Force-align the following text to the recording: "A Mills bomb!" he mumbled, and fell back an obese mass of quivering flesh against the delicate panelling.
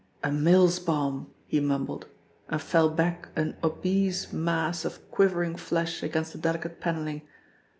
"A 0.23 0.31
Mills 0.31 0.79
bomb!" 0.79 1.31
he 1.45 1.59
mumbled, 1.59 2.07
and 2.49 2.59
fell 2.59 2.89
back 2.89 3.29
an 3.35 3.55
obese 3.63 4.33
mass 4.33 4.83
of 4.83 5.11
quivering 5.11 5.55
flesh 5.55 6.01
against 6.01 6.31
the 6.33 6.39
delicate 6.39 6.81
panelling. 6.81 7.21